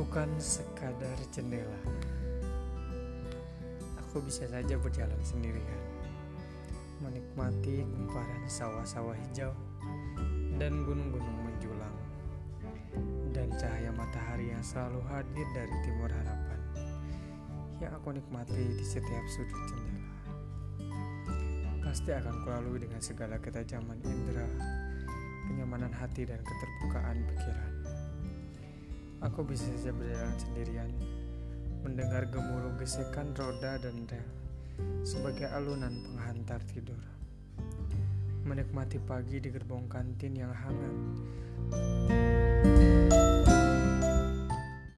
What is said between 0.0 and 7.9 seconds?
bukan sekadar jendela. Aku bisa saja berjalan sendirian, menikmati